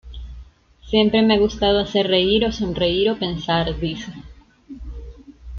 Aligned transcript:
Siempre 0.81 1.21
me 1.21 1.35
ha 1.35 1.37
gustado 1.37 1.77
hacer 1.77 2.07
reír 2.07 2.43
o 2.47 2.51
sonreír 2.51 3.05
o 3.11 3.19
pensar", 3.19 3.65
dice. 3.79 4.11